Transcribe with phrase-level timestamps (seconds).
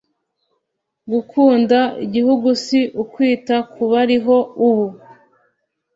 [1.11, 4.87] Gukunda igihugu si ukwita ku bariho ubu